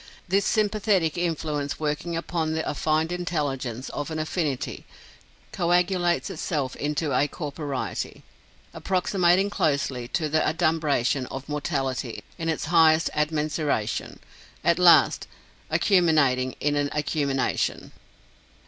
[0.27, 4.83] This sympathetic influence working upon the affined intelligence of an affinity,
[5.51, 8.23] coagulates itself into a corporiety,
[8.73, 14.17] approximating closely to the adumbration of mortality in its highest admensuration,
[14.63, 15.27] at last
[15.69, 17.91] accuminating in an accumination."